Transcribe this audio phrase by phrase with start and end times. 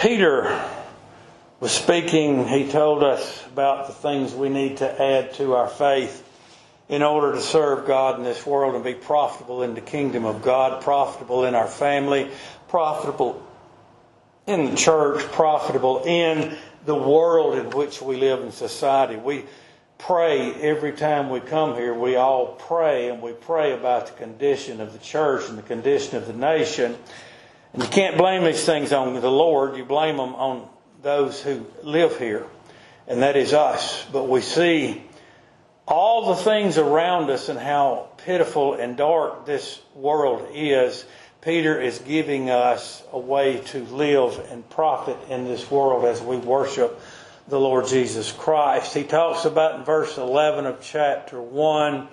[0.00, 0.64] Peter
[1.60, 6.26] was speaking, he told us about the things we need to add to our faith
[6.88, 10.40] in order to serve God in this world and be profitable in the kingdom of
[10.40, 12.30] God, profitable in our family,
[12.68, 13.46] profitable
[14.46, 16.56] in the church, profitable in
[16.86, 19.16] the world in which we live in society.
[19.16, 19.44] We
[19.98, 21.92] pray every time we come here.
[21.92, 26.16] We all pray and we pray about the condition of the church and the condition
[26.16, 26.96] of the nation.
[27.72, 29.76] And you can't blame these things on the Lord.
[29.76, 30.68] You blame them on
[31.02, 32.46] those who live here,
[33.06, 34.04] and that is us.
[34.12, 35.02] But we see
[35.86, 41.04] all the things around us and how pitiful and dark this world is.
[41.42, 46.36] Peter is giving us a way to live and profit in this world as we
[46.36, 47.00] worship
[47.48, 48.94] the Lord Jesus Christ.
[48.94, 52.08] He talks about in verse 11 of chapter 1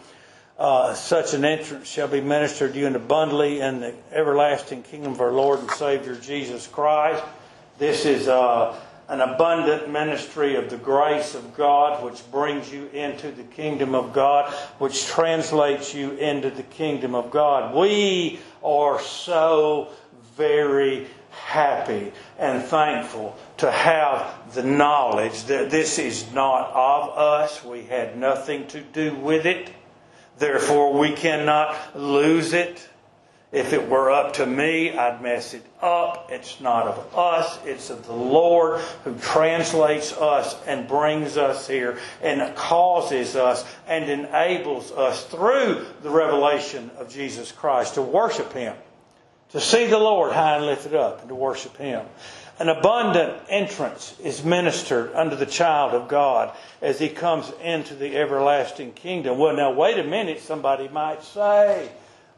[0.58, 5.22] uh, such an entrance shall be ministered to you abundantly in the everlasting kingdom of
[5.22, 7.24] our Lord and Savior Jesus Christ.
[7.78, 8.76] This is uh,
[9.08, 14.14] an abundant ministry of the grace of God, which brings you into the kingdom of
[14.14, 17.76] God, which translates you into the kingdom of God.
[17.76, 19.90] We are so
[20.36, 27.64] very happy and thankful to have the knowledge that this is not of us.
[27.64, 29.70] We had nothing to do with it.
[30.38, 32.88] Therefore, we cannot lose it.
[33.50, 36.30] If it were up to me, I'd mess it up.
[36.30, 41.98] It's not of us, it's of the Lord who translates us and brings us here
[42.22, 48.76] and causes us and enables us through the revelation of Jesus Christ to worship Him,
[49.52, 52.06] to see the Lord high and lifted up, and to worship Him.
[52.60, 58.18] An abundant entrance is ministered unto the child of God as he comes into the
[58.18, 59.38] everlasting kingdom.
[59.38, 61.90] Well, now, wait a minute, somebody might say.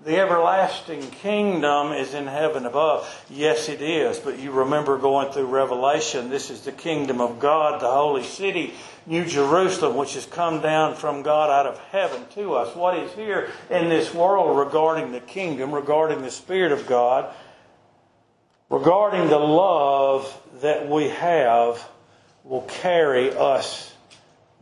[0.04, 3.26] The everlasting kingdom is in heaven above.
[3.30, 4.18] Yes, it is.
[4.20, 8.74] But you remember going through Revelation, this is the kingdom of God, the holy city,
[9.06, 12.76] New Jerusalem, which has come down from God out of heaven to us.
[12.76, 17.34] What is here in this world regarding the kingdom, regarding the Spirit of God,
[18.70, 21.88] regarding the love that we have,
[22.44, 23.94] will carry us,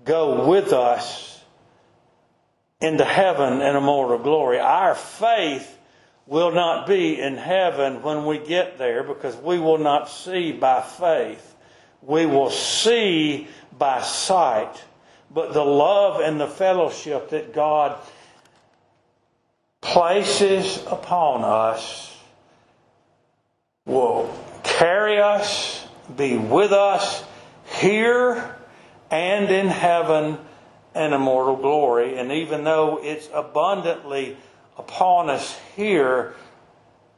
[0.03, 1.41] go with us
[2.81, 4.59] into heaven and immortal glory.
[4.59, 5.77] Our faith
[6.25, 10.81] will not be in heaven when we get there because we will not see by
[10.81, 11.55] faith.
[12.01, 13.47] We will see
[13.77, 14.83] by sight.
[15.31, 17.97] But the love and the fellowship that God
[19.81, 22.16] places upon us
[23.87, 24.31] will
[24.63, 27.23] carry us, be with us
[27.79, 28.55] here
[29.09, 30.37] and in heaven
[30.93, 32.17] and immortal glory.
[32.17, 34.37] And even though it's abundantly
[34.77, 36.35] upon us here,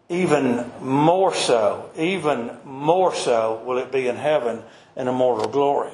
[0.08, 4.64] even more so, even more so will it be in heaven
[4.96, 5.92] in immortal glory.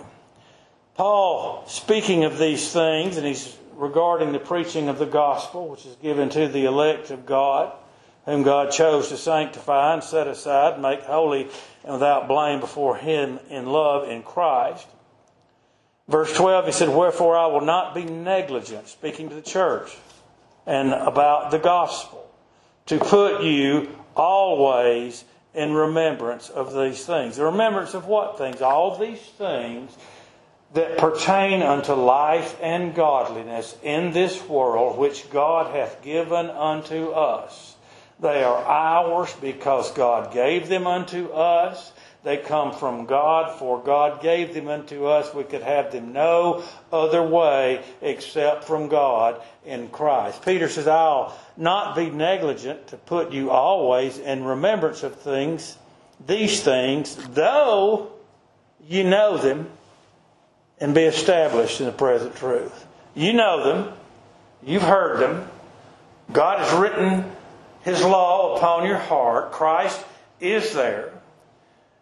[0.95, 5.95] Paul, speaking of these things, and he's regarding the preaching of the gospel, which is
[5.97, 7.73] given to the elect of God,
[8.25, 11.47] whom God chose to sanctify and set aside, make holy
[11.83, 14.87] and without blame before Him in love in Christ.
[16.07, 19.95] Verse 12, he said, Wherefore I will not be negligent, speaking to the church
[20.67, 22.29] and about the gospel,
[22.87, 27.37] to put you always in remembrance of these things.
[27.37, 28.61] The remembrance of what things?
[28.61, 29.95] All these things
[30.73, 37.74] that pertain unto life and godliness in this world, which God hath given unto us.
[38.19, 41.91] They are ours because God gave them unto us
[42.25, 45.31] they come from God, for God gave them unto us.
[45.31, 50.43] We could have them no other way except from God in Christ.
[50.43, 55.77] Peter says, I'll not be negligent to put you always in remembrance of things,
[56.25, 58.11] these things, though
[58.87, 59.69] you know them
[60.79, 62.87] and be established in the present truth.
[63.13, 63.93] You know them.
[64.63, 65.47] You've heard them.
[66.33, 67.34] God has written
[67.85, 69.51] His law upon your heart.
[69.51, 70.03] Christ
[70.39, 71.11] is there.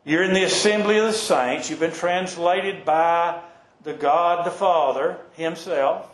[0.06, 1.70] You're in the assembly of the saints.
[1.70, 3.42] You've been translated by
[3.84, 6.10] the God the Father Himself.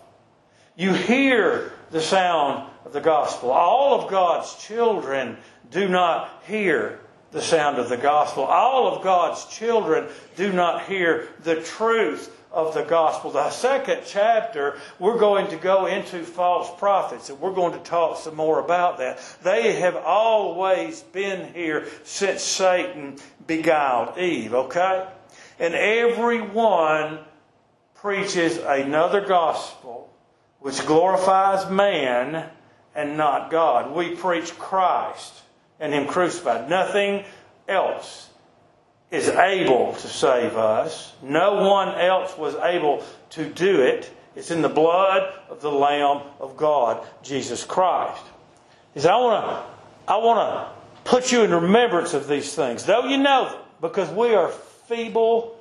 [0.75, 3.51] You hear the sound of the gospel.
[3.51, 5.37] All of God's children
[5.69, 6.99] do not hear
[7.31, 8.45] the sound of the gospel.
[8.45, 13.31] All of God's children do not hear the truth of the gospel.
[13.31, 18.17] The second chapter, we're going to go into false prophets, and we're going to talk
[18.17, 19.19] some more about that.
[19.43, 25.07] They have always been here since Satan beguiled Eve, okay?
[25.59, 27.19] And everyone
[27.95, 30.11] preaches another gospel
[30.59, 32.49] which glorifies man
[32.95, 33.93] and not God.
[33.93, 35.33] We preach Christ
[35.79, 37.23] and Him crucified, nothing
[37.67, 38.28] else.
[39.11, 41.13] Is able to save us.
[41.21, 44.11] No one else was able to do it.
[44.35, 48.23] It's in the blood of the Lamb of God, Jesus Christ.
[48.93, 52.85] He said, I want to, I want to put you in remembrance of these things,
[52.85, 55.57] though you know them, because we are feeble,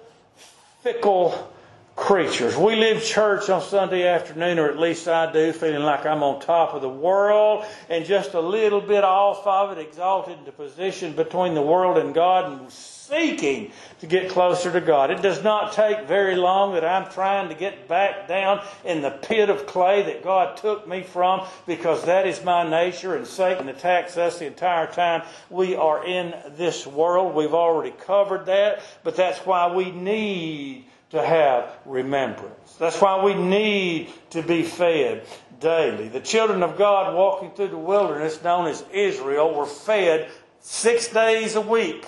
[0.82, 1.50] fickle
[1.98, 2.56] creatures.
[2.56, 6.40] We leave church on Sunday afternoon, or at least I do, feeling like I'm on
[6.40, 11.12] top of the world and just a little bit off of it, exalted into position
[11.12, 15.10] between the world and God and seeking to get closer to God.
[15.10, 19.10] It does not take very long that I'm trying to get back down in the
[19.10, 23.68] pit of clay that God took me from because that is my nature and Satan
[23.68, 27.34] attacks us the entire time we are in this world.
[27.34, 32.74] We've already covered that, but that's why we need to have remembrance.
[32.78, 35.26] That's why we need to be fed
[35.60, 36.08] daily.
[36.08, 40.28] The children of God walking through the wilderness, known as Israel, were fed
[40.60, 42.06] six days a week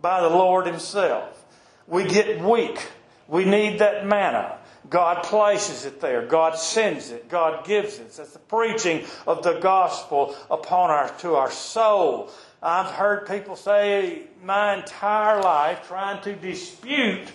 [0.00, 1.44] by the Lord Himself.
[1.86, 2.80] We get weak.
[3.28, 4.58] We need that manna.
[4.90, 6.26] God places it there.
[6.26, 7.28] God sends it.
[7.28, 8.12] God gives it.
[8.12, 12.30] That's the preaching of the gospel upon our to our soul.
[12.60, 17.28] I've heard people say my entire life trying to dispute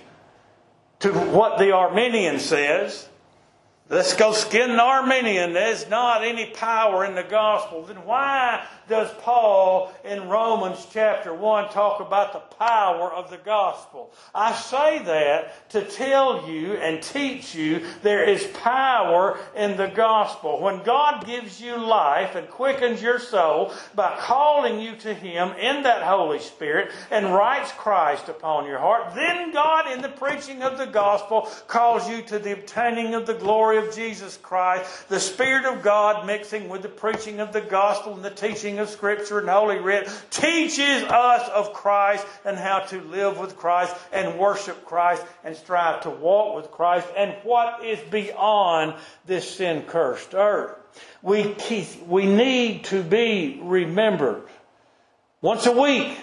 [0.99, 3.09] to what the Arminian says.
[3.89, 5.53] Let's go skin an Arminian.
[5.53, 7.83] There's not any power in the gospel.
[7.83, 14.11] Then why does Paul in Romans chapter 1 talk about the power of the gospel?
[14.35, 20.59] I say that to tell you and teach you there is power in the gospel.
[20.59, 25.83] When God gives you life and quickens your soul by calling you to Him in
[25.83, 30.77] that Holy Spirit and writes Christ upon your heart, then God in the preaching of
[30.77, 35.65] the gospel calls you to the obtaining of the glory of Jesus Christ, the Spirit
[35.65, 39.49] of God mixing with the preaching of the gospel and the teaching of Scripture and
[39.49, 45.23] Holy Writ teaches us of Christ and how to live with Christ and worship Christ
[45.43, 48.95] and strive to walk with Christ and what is beyond
[49.25, 50.75] this sin cursed earth.
[51.21, 51.55] We,
[52.05, 54.43] we need to be remembered.
[55.41, 56.17] Once a week,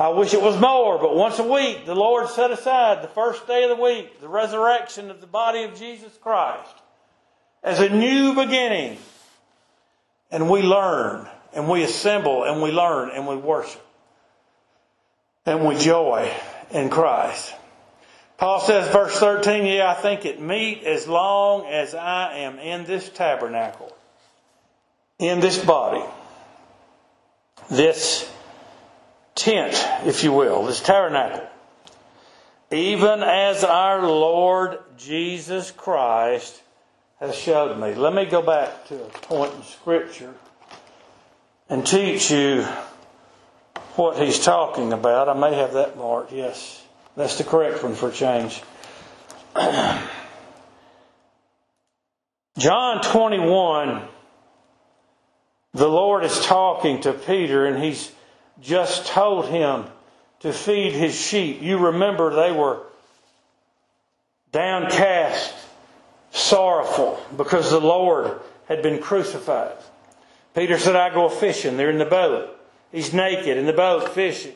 [0.00, 3.46] I wish it was more, but once a week, the Lord set aside the first
[3.46, 6.74] day of the week, the resurrection of the body of Jesus Christ,
[7.62, 8.96] as a new beginning.
[10.30, 13.84] And we learn and we assemble and we learn and we worship
[15.44, 16.32] and we joy
[16.70, 17.54] in Christ.
[18.38, 22.86] Paul says, verse 13, yeah, I think it meet as long as I am in
[22.86, 23.94] this tabernacle,
[25.18, 26.04] in this body,
[27.68, 28.26] this
[29.40, 29.74] tent,
[30.06, 31.46] if you will, this tabernacle,
[32.70, 36.62] even as our Lord Jesus Christ
[37.18, 37.94] has showed me.
[37.94, 40.34] Let me go back to a point in Scripture
[41.68, 42.66] and teach you
[43.96, 45.28] what he's talking about.
[45.28, 46.82] I may have that marked, yes.
[47.16, 48.62] That's the correct one for change.
[52.58, 54.02] John 21,
[55.72, 58.12] the Lord is talking to Peter and he's
[58.60, 59.86] just told him
[60.40, 61.62] to feed his sheep.
[61.62, 62.82] You remember they were
[64.52, 65.54] downcast,
[66.32, 69.76] sorrowful because the Lord had been crucified.
[70.54, 71.76] Peter said, I go fishing.
[71.76, 72.56] They're in the boat.
[72.90, 74.54] He's naked in the boat fishing.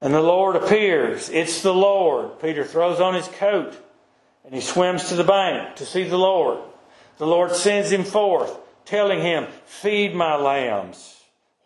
[0.00, 1.28] And the Lord appears.
[1.28, 2.40] It's the Lord.
[2.40, 3.74] Peter throws on his coat
[4.44, 6.58] and he swims to the bank to see the Lord.
[7.18, 11.15] The Lord sends him forth, telling him, Feed my lambs.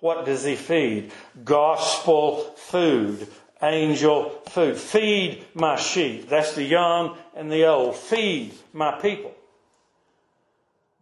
[0.00, 1.12] What does he feed?
[1.45, 3.28] Gospel food,
[3.62, 4.76] angel food.
[4.76, 6.28] Feed my sheep.
[6.28, 7.97] That's the young and the old.
[7.97, 9.35] Feed my people.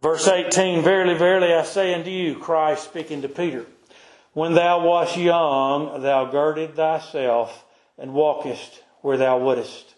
[0.01, 3.65] Verse 18, Verily, verily, I say unto you, Christ speaking to Peter,
[4.33, 7.65] when thou wast young, thou girded thyself
[7.97, 9.95] and walkest where thou wouldest.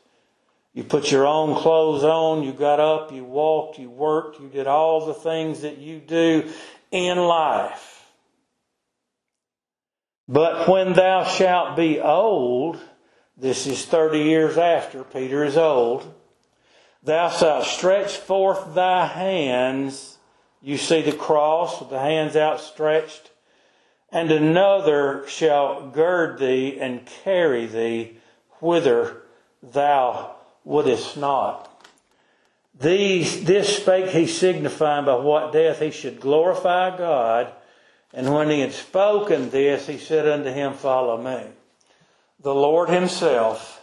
[0.74, 4.68] You put your own clothes on, you got up, you walked, you worked, you did
[4.68, 6.50] all the things that you do
[6.92, 7.91] in life.
[10.32, 12.80] But when thou shalt be old,
[13.36, 16.14] this is 30 years after Peter is old,
[17.04, 20.20] Thou shalt stretch forth thy hands.
[20.62, 23.32] You see the cross with the hands outstretched.
[24.10, 28.18] And another shall gird thee and carry thee
[28.60, 29.24] whither
[29.62, 31.68] thou wouldest not.
[32.80, 37.52] These, this spake he signifying by what death he should glorify God.
[38.14, 41.48] And when he had spoken this, he said unto him, Follow me.
[42.42, 43.82] The Lord himself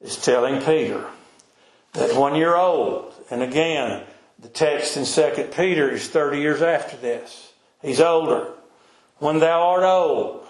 [0.00, 1.04] is telling Peter,
[1.94, 3.12] that one year old.
[3.30, 4.04] And again,
[4.38, 7.52] the text in 2 Peter is 30 years after this.
[7.82, 8.52] He's older.
[9.18, 10.48] When thou art old,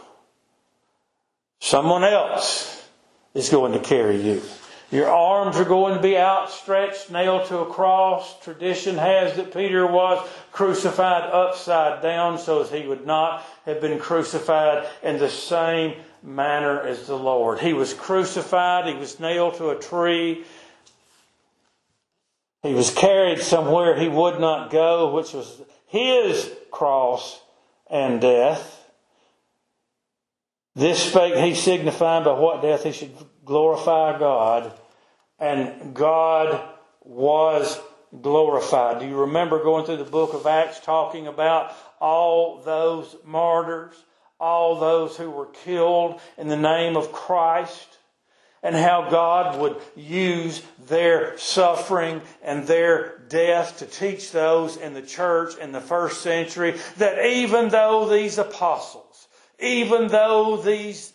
[1.60, 2.88] Someone else
[3.34, 4.42] is going to carry you.
[4.90, 8.40] Your arms are going to be outstretched, nailed to a cross.
[8.40, 13.98] Tradition has that Peter was crucified upside down so as he would not have been
[13.98, 17.58] crucified in the same manner as the Lord.
[17.58, 20.44] He was crucified, he was nailed to a tree,
[22.62, 27.40] he was carried somewhere he would not go, which was his cross
[27.88, 28.90] and death.
[30.74, 33.14] This spake he signifying by what death he should
[33.48, 34.72] glorify God.
[35.40, 36.68] And God
[37.02, 37.80] was
[38.22, 39.00] glorified.
[39.00, 43.94] Do you remember going through the book of Acts talking about all those martyrs,
[44.38, 47.98] all those who were killed in the name of Christ?
[48.60, 55.02] and how God would use their suffering and their death to teach those in the
[55.02, 59.28] church in the first century that even though these apostles,
[59.60, 61.12] even though these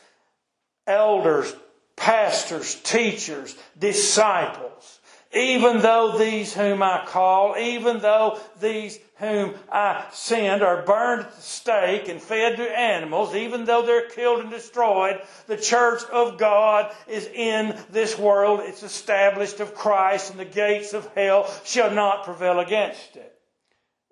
[0.87, 1.53] elders,
[1.95, 4.99] pastors, teachers, disciples,
[5.33, 11.35] even though these whom I call, even though these whom I send are burned at
[11.35, 16.37] the stake and fed to animals, even though they're killed and destroyed, the church of
[16.37, 18.59] God is in this world.
[18.63, 23.33] It's established of Christ, and the gates of hell shall not prevail against it.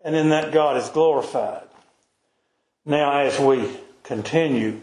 [0.03, 1.67] And in that God is glorified.
[2.85, 3.69] Now, as we
[4.03, 4.81] continue,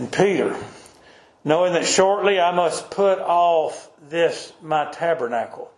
[0.00, 0.56] and Peter,
[1.44, 5.70] knowing that shortly I must put off this my tabernacle,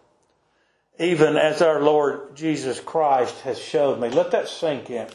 [1.00, 4.10] even as our Lord Jesus Christ has showed me.
[4.10, 5.08] Let that sink in.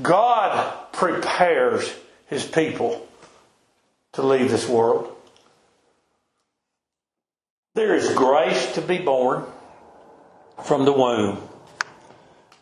[0.00, 1.92] God prepares
[2.28, 3.04] his people
[4.12, 5.12] to leave this world.
[7.74, 9.44] There is grace to be born
[10.62, 11.48] from the womb.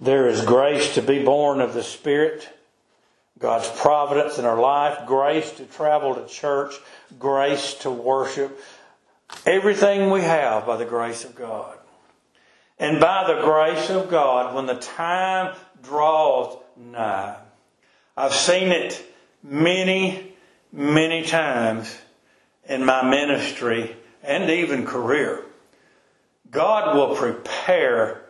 [0.00, 2.48] There is grace to be born of the Spirit
[3.40, 6.74] God's providence in our life, grace to travel to church,
[7.18, 8.60] grace to worship.
[9.46, 11.78] Everything we have by the grace of God.
[12.78, 17.36] And by the grace of God, when the time draws nigh,
[18.16, 19.02] I've seen it
[19.42, 20.34] many,
[20.70, 21.96] many times
[22.68, 25.44] in my ministry and even career.
[26.50, 28.22] God will prepare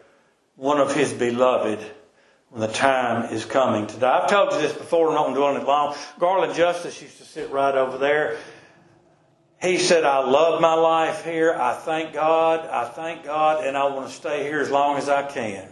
[0.54, 1.80] one of His beloved
[2.50, 4.20] when the time is coming to die.
[4.22, 5.96] I've told you this before, and I'm not doing it long.
[6.18, 8.38] Garland Justice used to sit right over there.
[9.62, 11.54] He said, I love my life here.
[11.54, 12.66] I thank God.
[12.68, 15.68] I thank God, and I want to stay here as long as I can.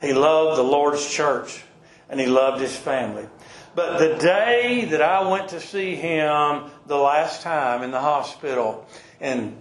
[0.00, 1.62] He loved the Lord's church,
[2.08, 3.26] and he loved his family.
[3.74, 8.86] But the day that I went to see him the last time in the hospital
[9.20, 9.56] in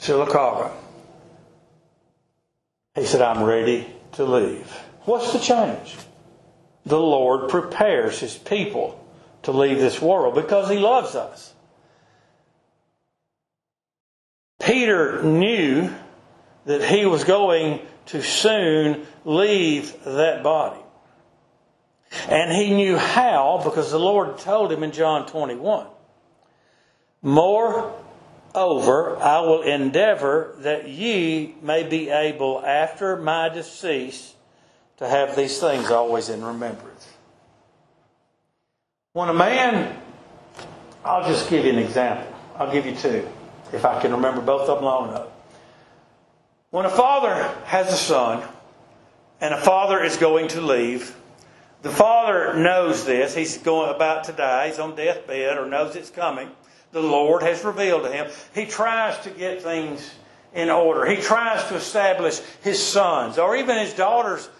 [0.00, 0.72] Sylacauga,
[2.94, 4.74] he said, I'm ready to leave.
[5.10, 5.96] What's the change?
[6.86, 9.04] The Lord prepares His people
[9.42, 11.52] to leave this world because He loves us.
[14.60, 15.92] Peter knew
[16.64, 20.80] that he was going to soon leave that body.
[22.28, 25.88] And he knew how because the Lord told him in John 21.
[27.20, 34.34] Moreover, I will endeavor that ye may be able after my decease
[35.00, 37.08] to have these things always in remembrance.
[39.14, 40.00] When a man,
[41.04, 42.32] I'll just give you an example.
[42.56, 43.26] I'll give you two,
[43.72, 45.28] if I can remember both of them long enough.
[46.70, 48.46] When a father has a son,
[49.40, 51.16] and a father is going to leave,
[51.80, 53.34] the father knows this.
[53.34, 54.68] He's going about to die.
[54.68, 56.50] He's on deathbed or knows it's coming.
[56.92, 58.30] The Lord has revealed to him.
[58.54, 60.14] He tries to get things
[60.52, 61.06] in order.
[61.06, 64.50] He tries to establish his sons or even his daughters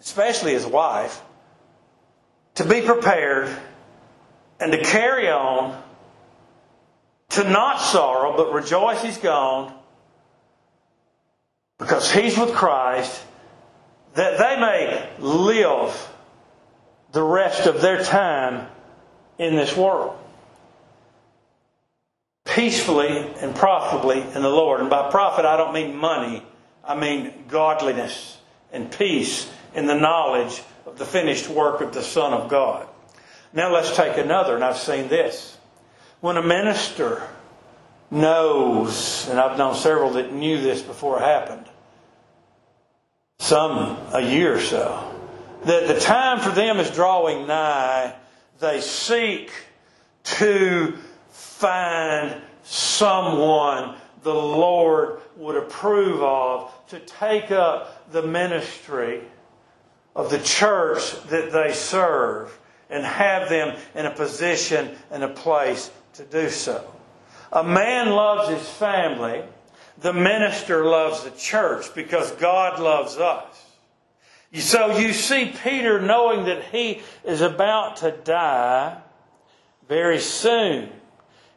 [0.00, 1.22] especially his wife,
[2.54, 3.54] to be prepared
[4.60, 5.80] and to carry on,
[7.30, 9.72] to not sorrow, but rejoice he's gone,
[11.78, 13.22] because he's with Christ,
[14.14, 16.08] that they may live
[17.12, 18.66] the rest of their time
[19.38, 20.18] in this world.
[22.44, 24.80] Peacefully and profitably in the Lord.
[24.80, 26.42] And by profit, I don't mean money,
[26.82, 28.38] I mean godliness
[28.72, 32.86] and peace in the knowledge of the finished work of the Son of God.
[33.52, 35.56] Now let's take another, and I've seen this.
[36.20, 37.22] When a minister
[38.10, 41.66] knows, and I've known several that knew this before it happened,
[43.38, 45.14] some a year or so,
[45.64, 48.14] that the time for them is drawing nigh,
[48.60, 49.50] they seek
[50.24, 50.96] to
[51.30, 59.22] find someone the Lord would approve of to take up the ministry
[60.18, 62.58] of the church that they serve
[62.90, 66.84] and have them in a position and a place to do so.
[67.52, 69.44] A man loves his family.
[69.98, 73.64] The minister loves the church because God loves us.
[74.54, 78.98] So you see Peter knowing that he is about to die
[79.88, 80.90] very soon.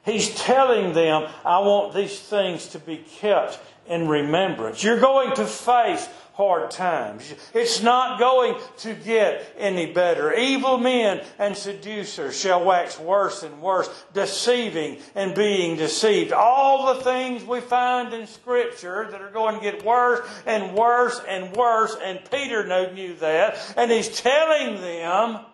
[0.06, 4.84] He's telling them, I want these things to be kept in remembrance.
[4.84, 7.34] You're going to face hard times.
[7.54, 10.34] It's not going to get any better.
[10.34, 16.32] Evil men and seducers shall wax worse and worse, deceiving and being deceived.
[16.32, 21.22] All the things we find in Scripture that are going to get worse and worse
[21.28, 25.46] and worse, and Peter knew that, and he's telling them,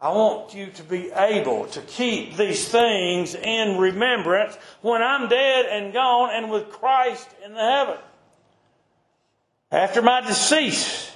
[0.00, 5.66] I want you to be able to keep these things in remembrance when I'm dead
[5.66, 7.96] and gone and with Christ in the heaven
[9.70, 11.12] after my decease,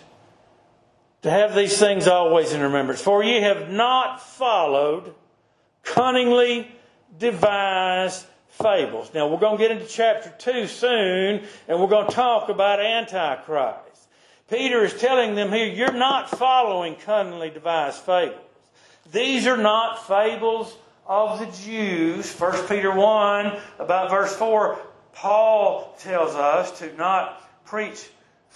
[1.22, 3.00] to have these things always in remembrance.
[3.00, 5.14] For ye have not followed
[5.82, 6.70] cunningly
[7.18, 9.10] devised fables.
[9.14, 12.80] Now we're going to get into chapter 2 soon, and we're going to talk about
[12.80, 14.08] Antichrist.
[14.48, 18.38] Peter is telling them here, you're not following cunningly devised fables.
[19.12, 20.76] These are not fables
[21.06, 22.32] of the Jews.
[22.38, 24.78] 1 Peter 1, about verse 4,
[25.12, 28.08] Paul tells us to not preach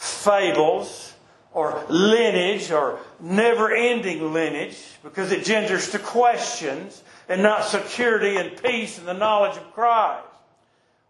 [0.03, 1.15] fables
[1.53, 8.61] or lineage or never ending lineage because it genders to questions and not security and
[8.61, 10.27] peace and the knowledge of Christ.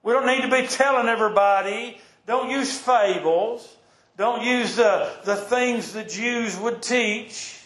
[0.03, 3.77] We don't need to be telling everybody, don't use fables,
[4.19, 7.61] don't use the, the things the Jews would teach,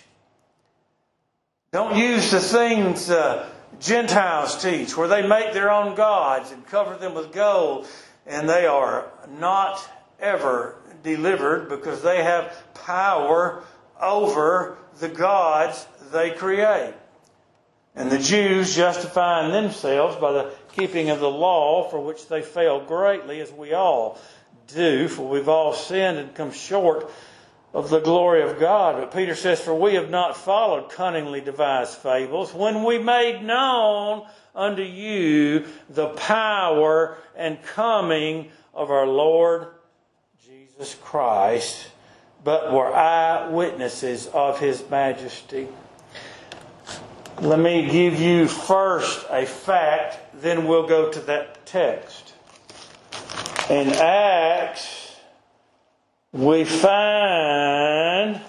[1.73, 3.49] don't use the things uh,
[3.80, 7.88] Gentiles teach where they make their own gods and cover them with gold
[8.26, 9.85] and they are not
[10.21, 10.76] ever
[11.07, 13.63] delivered because they have power
[14.01, 16.95] over the gods they create.
[17.95, 22.85] And the Jews justifying themselves by the keeping of the law for which they fail
[22.85, 24.19] greatly, as we all
[24.66, 27.11] do, for we've all sinned and come short
[27.73, 28.97] of the glory of God.
[28.97, 34.27] But Peter says, For we have not followed cunningly devised fables when we made known
[34.55, 39.69] unto you the power and coming of our Lord
[40.79, 41.89] Jesus Christ,
[42.45, 45.69] but were eyewitnesses of his majesty.
[47.41, 52.35] Let me give you first a fact, then we'll go to that text.
[53.71, 55.17] In Acts,
[56.33, 58.43] we find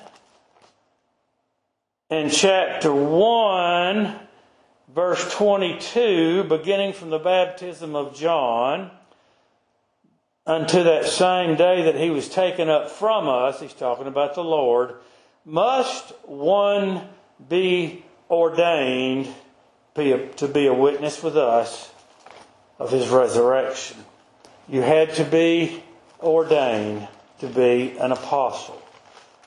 [2.10, 4.20] in chapter 1,
[4.94, 8.92] verse 22, beginning from the baptism of John,
[10.48, 14.44] unto that same day that he was taken up from us, he's talking about the
[14.44, 14.96] Lord,
[15.46, 17.08] must one
[17.50, 19.28] be ordained
[19.96, 21.92] to be a witness with us
[22.80, 23.98] of his resurrection.
[24.70, 25.84] You had to be
[26.22, 27.08] ordained
[27.40, 28.82] to be an apostle.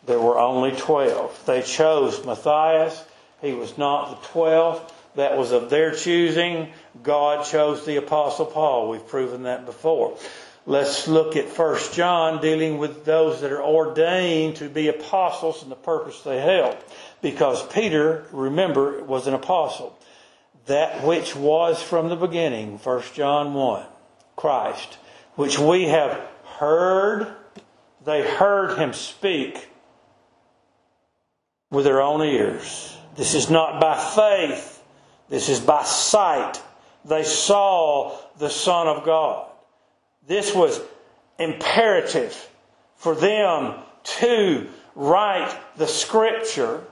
[0.06, 1.46] There were only 12.
[1.46, 3.04] They chose Matthias.
[3.40, 4.92] He was not the 12th.
[5.16, 6.72] That was of their choosing.
[7.02, 8.88] God chose the apostle Paul.
[8.88, 10.16] We've proven that before.
[10.66, 15.73] Let's look at First John dealing with those that are ordained to be apostles and
[15.73, 16.77] the purpose they held.
[17.23, 19.99] Because Peter, remember, was an apostle.
[20.66, 23.87] That which was from the beginning, First John 1,
[24.37, 24.99] Christ,
[25.35, 27.35] which we have heard,
[28.05, 29.68] they heard him speak
[31.70, 32.96] with their own ears.
[33.16, 34.83] This is not by faith,
[35.29, 36.61] this is by sight.
[37.05, 39.49] They saw the Son of God.
[40.31, 40.81] This was
[41.40, 42.49] imperative
[42.95, 43.75] for them
[44.21, 46.85] to write the scripture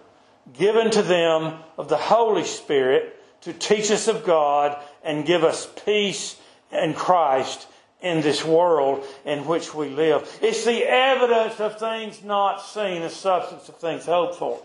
[0.52, 5.72] given to them of the Holy Spirit to teach us of God and give us
[5.84, 6.36] peace
[6.72, 7.68] in Christ
[8.00, 10.28] in this world in which we live.
[10.42, 14.60] It's the evidence of things not seen, the substance of things hoped for.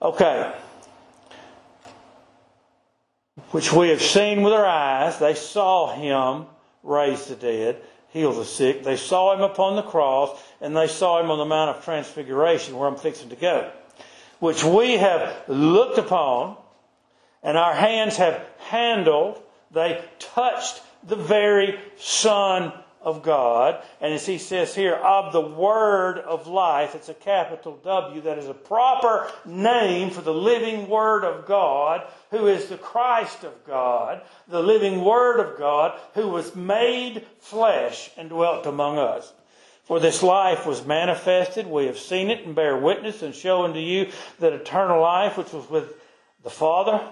[0.00, 0.54] Okay.
[3.50, 5.18] Which we have seen with our eyes.
[5.18, 6.46] They saw him
[6.84, 8.84] raised the dead, heal the sick.
[8.84, 12.76] They saw him upon the cross, and they saw him on the Mount of Transfiguration,
[12.76, 13.72] where I'm fixing to go,
[14.38, 16.56] which we have looked upon,
[17.42, 19.42] and our hands have handled.
[19.72, 22.72] They touched the very Son
[23.04, 23.80] of God.
[24.00, 28.38] And as he says here, of the Word of life, it's a capital W, that
[28.38, 33.52] is a proper name for the living Word of God, who is the Christ of
[33.66, 39.32] God, the living Word of God, who was made flesh and dwelt among us.
[39.84, 43.80] For this life was manifested, we have seen it and bear witness and show unto
[43.80, 45.92] you that eternal life which was with
[46.42, 47.06] the Father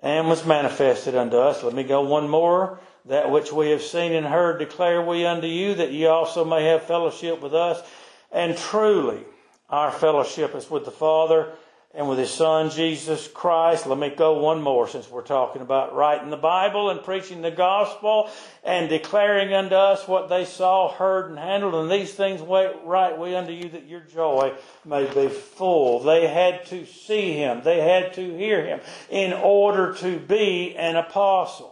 [0.00, 1.62] and was manifested unto us.
[1.62, 2.80] Let me go one more.
[3.10, 6.66] That which we have seen and heard declare we unto you, that ye also may
[6.66, 7.82] have fellowship with us.
[8.30, 9.24] And truly,
[9.68, 11.52] our fellowship is with the Father
[11.92, 13.88] and with His Son, Jesus Christ.
[13.88, 17.50] Let me go one more since we're talking about writing the Bible and preaching the
[17.50, 18.30] gospel
[18.62, 21.74] and declaring unto us what they saw, heard, and handled.
[21.74, 24.52] And these things write we unto you that your joy
[24.84, 25.98] may be full.
[25.98, 27.62] They had to see Him.
[27.64, 28.78] They had to hear Him
[29.10, 31.69] in order to be an apostle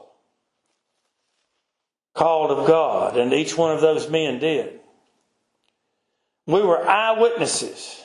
[2.18, 3.16] called of God.
[3.16, 4.80] And each one of those men did.
[6.46, 8.02] We were eyewitnesses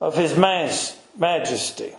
[0.00, 1.94] of His majesty.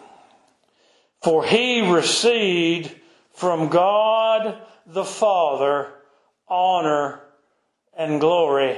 [1.23, 2.93] For he received
[3.31, 5.89] from God the Father
[6.49, 7.21] honor
[7.97, 8.77] and glory.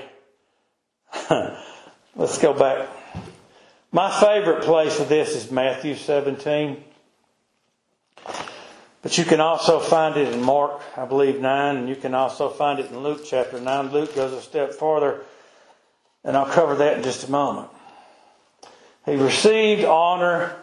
[2.15, 2.87] Let's go back.
[3.91, 6.83] My favorite place of this is Matthew 17.
[9.05, 12.49] But you can also find it in Mark, I believe, 9, and you can also
[12.49, 13.91] find it in Luke chapter 9.
[13.91, 15.21] Luke goes a step farther,
[16.23, 17.69] and I'll cover that in just a moment.
[19.05, 20.55] He received honor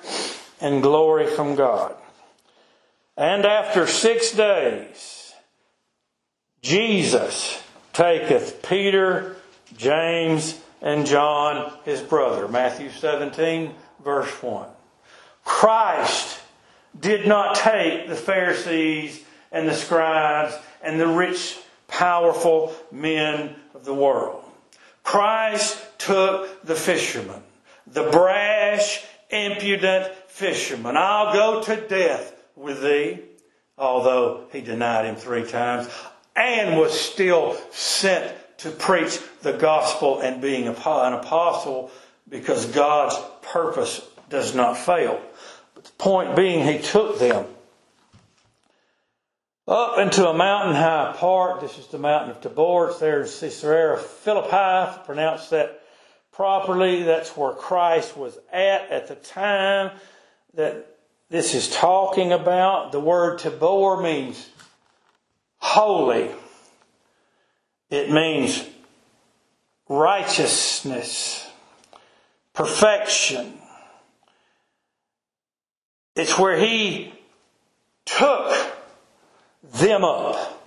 [0.60, 1.94] and glory from God.
[3.16, 5.34] And after six days,
[6.62, 9.36] Jesus taketh Peter,
[9.76, 12.48] James, and John, his brother.
[12.48, 14.66] Matthew 17, verse 1.
[15.44, 16.41] Christ
[16.98, 23.94] did not take the Pharisees and the scribes and the rich, powerful men of the
[23.94, 24.42] world.
[25.02, 27.42] Christ took the fishermen
[27.86, 30.96] the brash, impudent fisherman.
[30.96, 33.20] I'll go to death with thee,
[33.76, 35.88] although he denied him three times,
[36.36, 41.90] and was still sent to preach the gospel and being an apostle
[42.28, 44.00] because God's purpose
[44.30, 45.20] does not fail.
[46.02, 47.46] Point being, he took them
[49.68, 51.60] up into a mountain high part.
[51.60, 52.88] This is the mountain of Tabor.
[52.88, 55.00] It's there in Caesarea Philippi.
[55.04, 55.80] Pronounce that
[56.32, 57.04] properly.
[57.04, 59.92] That's where Christ was at at the time
[60.54, 60.88] that
[61.30, 62.90] this is talking about.
[62.90, 64.50] The word Tabor means
[65.58, 66.32] holy.
[67.90, 68.68] It means
[69.88, 71.48] righteousness,
[72.54, 73.61] perfection.
[76.14, 77.12] It's where he
[78.04, 78.54] took
[79.74, 80.60] them up.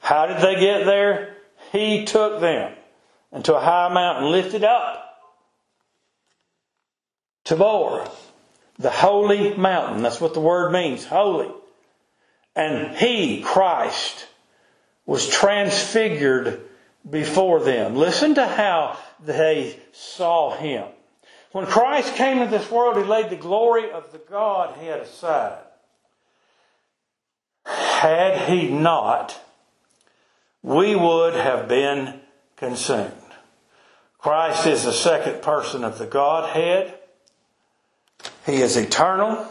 [0.00, 1.36] How did they get there?
[1.72, 2.72] He took them
[3.32, 5.04] into a high mountain, lifted up
[7.44, 8.08] Tabor,
[8.78, 10.02] the holy mountain.
[10.02, 11.50] That's what the word means, holy.
[12.56, 14.26] And he, Christ,
[15.04, 16.60] was transfigured
[17.08, 17.96] before them.
[17.96, 20.86] Listen to how they saw him.
[21.54, 25.62] When Christ came into this world, he laid the glory of the Godhead aside.
[27.64, 29.40] Had he not,
[30.64, 32.18] we would have been
[32.56, 33.12] consumed.
[34.18, 36.98] Christ is the second person of the Godhead.
[38.46, 39.46] He is eternal.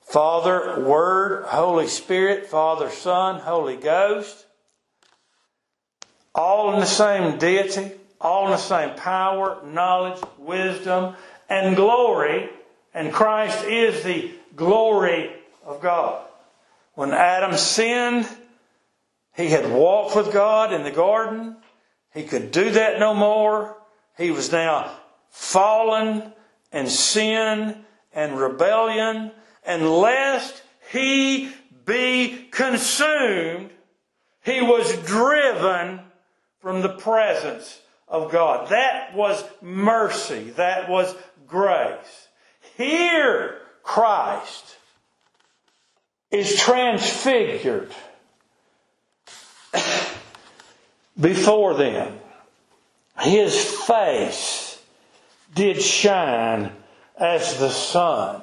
[0.00, 4.44] Father, Word, Holy Spirit, Father, Son, Holy Ghost.
[6.34, 11.14] All in the same deity, all in the same power, knowledge, wisdom,
[11.48, 12.50] and glory.
[12.94, 15.32] And Christ is the glory
[15.64, 16.24] of God.
[16.94, 18.28] When Adam sinned,
[19.36, 21.56] he had walked with God in the garden.
[22.12, 23.76] He could do that no more.
[24.16, 24.90] He was now
[25.30, 26.32] fallen
[26.72, 29.30] and sin and rebellion,
[29.64, 31.52] and lest he
[31.84, 33.70] be consumed,
[34.42, 36.00] he was driven
[36.60, 38.70] from the presence of God.
[38.70, 40.50] That was mercy.
[40.50, 41.14] That was
[41.46, 42.28] grace.
[42.76, 44.76] Here, Christ
[46.30, 47.92] is transfigured
[51.20, 52.18] before them.
[53.20, 54.80] His face
[55.54, 56.72] did shine
[57.16, 58.42] as the sun.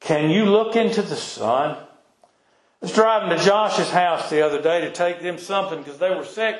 [0.00, 1.76] Can you look into the sun?
[1.76, 6.10] I was driving to Josh's house the other day to take them something because they
[6.10, 6.56] were sick.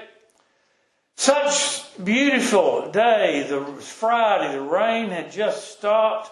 [1.21, 3.43] Such beautiful day.
[3.47, 6.31] The Friday, the rain had just stopped.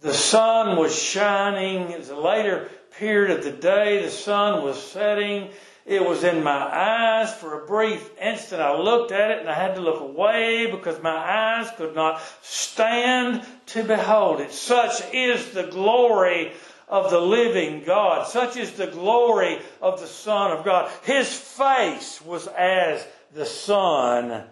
[0.00, 1.90] The sun was shining.
[1.90, 4.02] It was a later period of the day.
[4.02, 5.50] The sun was setting.
[5.84, 8.62] It was in my eyes for a brief instant.
[8.62, 12.22] I looked at it and I had to look away because my eyes could not
[12.40, 14.52] stand to behold it.
[14.52, 16.52] Such is the glory
[16.88, 18.26] of the living God.
[18.26, 20.90] Such is the glory of the Son of God.
[21.02, 24.44] His face was as the sun,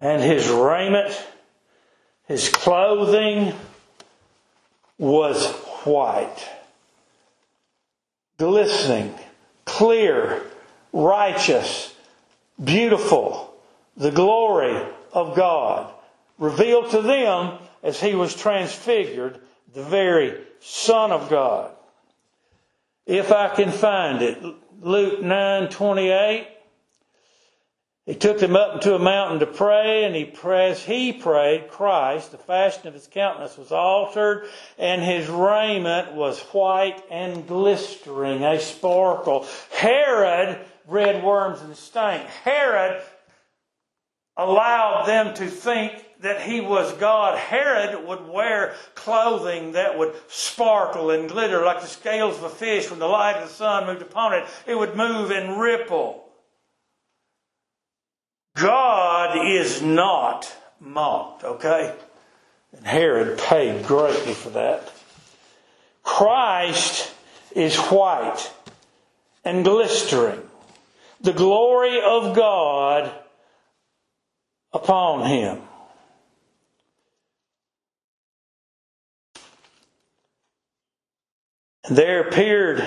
[0.00, 1.14] and his raiment,
[2.26, 3.52] his clothing
[4.96, 5.46] was
[5.84, 6.48] white,
[8.38, 9.14] glistening,
[9.66, 10.42] clear,
[10.94, 11.94] righteous,
[12.62, 13.54] beautiful,
[13.98, 15.92] the glory of God,
[16.38, 19.38] revealed to them as he was transfigured,
[19.74, 21.70] the very Son of God.
[23.04, 24.42] If I can find it,
[24.80, 26.46] Luke 9 28.
[28.10, 32.32] He took them up into a mountain to pray, and he prays, he prayed, Christ,
[32.32, 38.58] the fashion of his countenance was altered, and his raiment was white and glistering, a
[38.58, 39.46] sparkle.
[39.70, 42.26] Herod read worms and stank.
[42.26, 43.00] Herod
[44.36, 47.38] allowed them to think that he was God.
[47.38, 52.90] Herod would wear clothing that would sparkle and glitter like the scales of a fish
[52.90, 54.46] when the light of the sun moved upon it.
[54.66, 56.26] It would move and ripple.
[58.60, 61.94] God is not mocked, okay?
[62.76, 64.92] And Herod paid greatly for that.
[66.02, 67.12] Christ
[67.54, 68.52] is white
[69.44, 70.42] and glistering.
[71.20, 73.12] The glory of God
[74.72, 75.62] upon him.
[81.90, 82.86] There appeared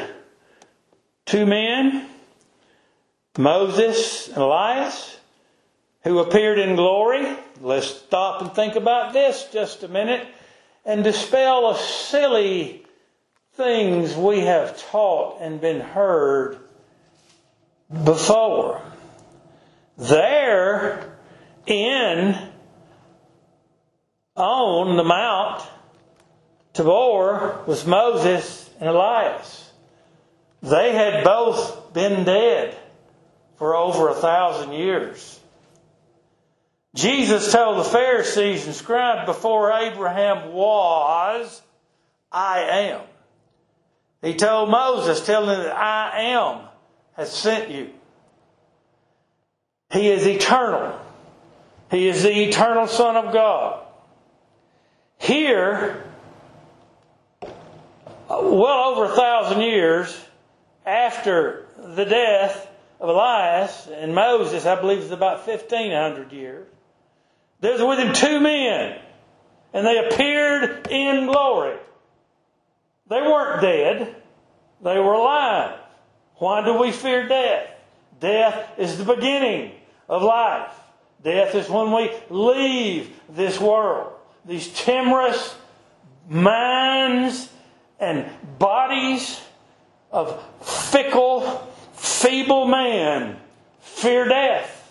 [1.26, 2.08] two men,
[3.38, 5.18] Moses and Elias,
[6.04, 7.26] who appeared in glory.
[7.62, 10.26] Let's stop and think about this just a minute
[10.86, 12.86] and dispel a silly
[13.54, 16.58] things we have taught and been heard
[18.04, 18.82] before.
[19.98, 21.18] There
[21.66, 22.36] in
[24.36, 25.64] on the mount
[26.74, 29.72] Tabor was Moses and Elias.
[30.64, 32.76] They had both been dead
[33.58, 35.40] for over a thousand years.
[36.96, 41.62] Jesus told the Pharisees and scribes before Abraham was,
[42.32, 43.02] I am.
[44.22, 46.62] He told Moses, telling him that I am
[47.14, 47.90] has sent you.
[49.92, 51.00] He is eternal.
[51.92, 53.86] He is the eternal Son of God.
[55.20, 56.04] Here,
[58.30, 60.20] well over a thousand years
[60.86, 62.68] after the death
[63.00, 66.68] of Elias and Moses, I believe it's about 1500 years,
[67.64, 69.00] there's with him two men,
[69.72, 71.78] and they appeared in glory.
[73.08, 74.16] They weren't dead,
[74.84, 75.80] they were alive.
[76.36, 77.70] Why do we fear death?
[78.20, 79.72] Death is the beginning
[80.10, 80.74] of life.
[81.24, 84.12] Death is when we leave this world.
[84.44, 85.56] These timorous
[86.28, 87.50] minds
[87.98, 89.40] and bodies
[90.12, 93.40] of fickle, feeble man
[93.80, 94.82] fear death.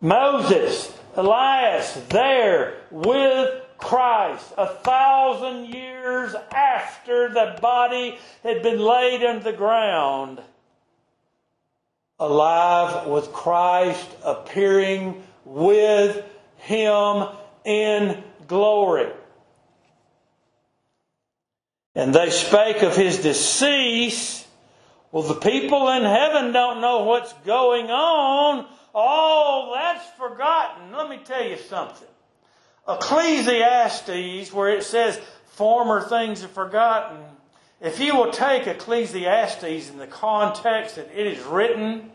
[0.00, 9.42] Moses Elias there with Christ a thousand years after the body had been laid in
[9.42, 10.40] the ground,
[12.20, 16.24] alive with Christ appearing with
[16.58, 17.26] him
[17.64, 19.10] in glory.
[21.96, 24.46] And they spake of his decease.
[25.10, 28.66] Well, the people in heaven don't know what's going on
[29.00, 30.92] Oh, that's forgotten.
[30.92, 32.08] Let me tell you something.
[32.88, 37.18] Ecclesiastes, where it says former things are forgotten,
[37.80, 42.10] if you will take Ecclesiastes in the context that it is written,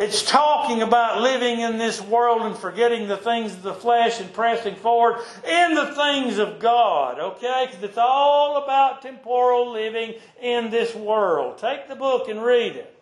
[0.00, 4.32] it's talking about living in this world and forgetting the things of the flesh and
[4.32, 7.66] pressing forward in the things of God, okay?
[7.66, 11.58] Because it's all about temporal living in this world.
[11.58, 12.96] Take the book and read it.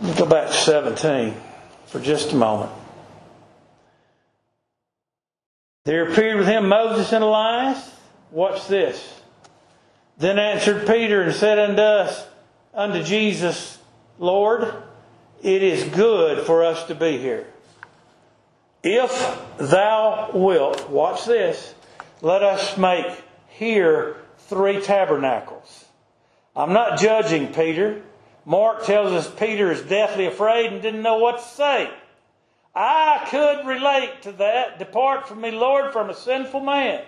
[0.00, 1.34] Let me go back to 17
[1.86, 2.72] for just a moment.
[5.84, 7.94] There appeared with him Moses and Elias.
[8.32, 9.17] Watch this.
[10.18, 12.26] Then answered Peter and said unto us,
[12.74, 13.78] unto Jesus,
[14.18, 14.74] Lord,
[15.42, 17.46] it is good for us to be here.
[18.82, 19.12] If
[19.58, 21.74] thou wilt, watch this,
[22.20, 23.06] let us make
[23.48, 24.16] here
[24.48, 25.84] three tabernacles.
[26.56, 28.02] I'm not judging Peter.
[28.44, 31.90] Mark tells us Peter is deathly afraid and didn't know what to say.
[32.74, 34.78] I could relate to that.
[34.78, 37.04] Depart from me, Lord, from a sinful man.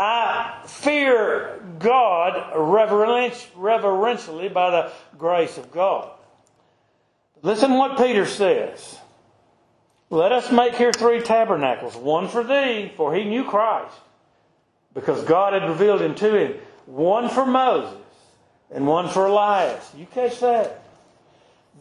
[0.00, 6.10] I fear God reverentially by the grace of God.
[7.42, 8.96] Listen what Peter says.
[10.08, 13.94] Let us make here three tabernacles, one for thee, for he knew Christ,
[14.94, 16.54] because God had revealed him to him,
[16.86, 17.98] one for Moses
[18.70, 19.92] and one for Elias.
[19.96, 20.84] You catch that?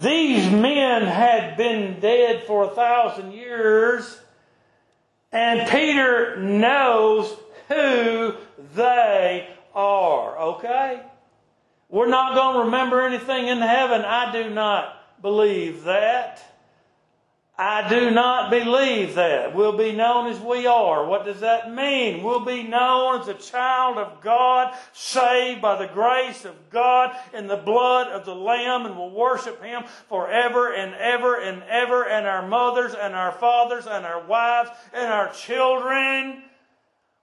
[0.01, 4.19] These men had been dead for a thousand years,
[5.31, 7.35] And Peter knows
[7.67, 8.35] who
[8.75, 11.01] they are, okay?
[11.89, 14.01] We're not going to remember anything in heaven.
[14.01, 16.43] I do not believe that.
[17.59, 19.55] I do not believe that.
[19.55, 21.07] We'll be known as we are.
[21.07, 22.23] What does that mean?
[22.23, 27.47] We'll be known as a child of God, saved by the grace of God in
[27.47, 32.27] the blood of the Lamb, and will worship Him forever and ever and ever, and
[32.27, 36.43] our mothers and our fathers and our wives and our children.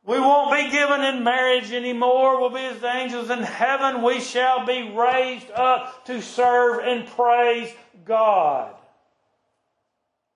[0.06, 2.38] We won't be given in marriage anymore.
[2.38, 4.02] We'll be as angels in heaven.
[4.02, 7.72] We shall be raised up to serve and praise
[8.04, 8.74] God.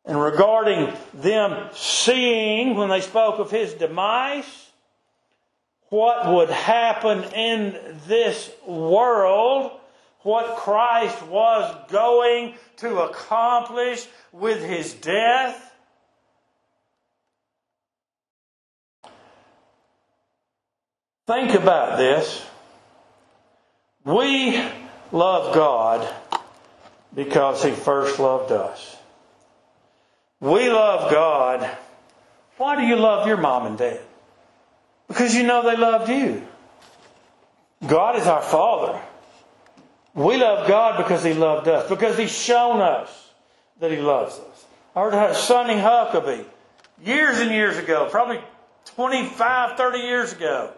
[0.06, 4.70] And regarding them seeing, when they spoke of his demise,
[5.90, 9.72] what would happen in this world,
[10.20, 15.67] what Christ was going to accomplish with his death,
[21.28, 22.42] Think about this.
[24.02, 24.58] We
[25.12, 26.08] love God
[27.14, 28.96] because He first loved us.
[30.40, 31.68] We love God.
[32.56, 34.00] Why do you love your mom and dad?
[35.06, 36.46] Because you know they loved you.
[37.86, 38.98] God is our Father.
[40.14, 43.10] We love God because He loved us, because He's shown us
[43.80, 44.64] that He loves us.
[44.96, 46.46] I heard Sonny Huckabee
[47.04, 48.40] years and years ago, probably
[48.94, 50.72] 25, 30 years ago,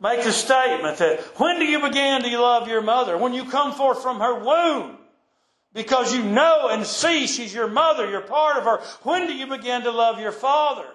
[0.00, 3.16] makes a statement that when do you begin to love your mother?
[3.16, 4.98] When you come forth from her womb
[5.74, 8.80] because you know and see she's your mother, you're part of her.
[9.02, 10.86] When do you begin to love your father?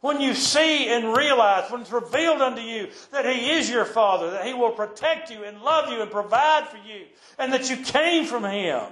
[0.00, 4.30] When you see and realize, when it's revealed unto you that He is your Father,
[4.30, 7.04] that He will protect you and love you and provide for you,
[7.36, 8.84] and that you came from Him.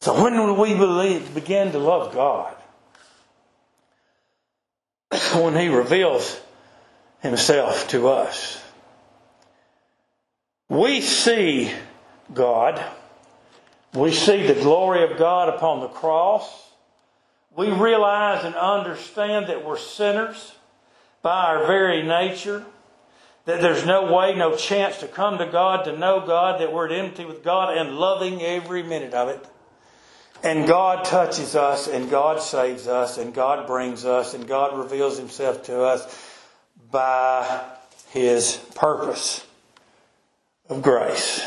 [0.00, 2.54] So when we believe, begin to love God?
[5.42, 6.40] when He reveals
[7.24, 8.62] Himself to us.
[10.68, 11.72] We see
[12.32, 12.80] God
[13.94, 16.72] we see the glory of God upon the cross.
[17.56, 20.56] We realize and understand that we're sinners
[21.22, 22.64] by our very nature,
[23.44, 26.86] that there's no way, no chance to come to God, to know God, that we're
[26.86, 29.46] at enmity with God and loving every minute of it.
[30.42, 35.16] And God touches us, and God saves us, and God brings us, and God reveals
[35.16, 36.33] Himself to us
[36.94, 37.60] by
[38.10, 39.44] His purpose
[40.68, 41.44] of grace.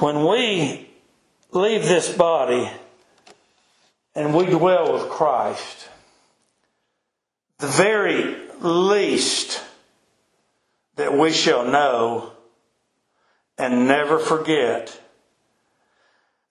[0.00, 0.90] When we
[1.52, 2.68] leave this body
[4.16, 5.88] and we dwell with Christ,
[7.58, 9.62] the very least
[10.96, 12.32] that we shall know
[13.56, 15.00] and never forget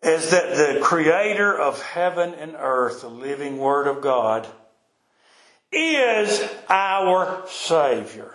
[0.01, 4.47] is that the creator of heaven and earth, the living word of God,
[5.71, 8.33] is our Savior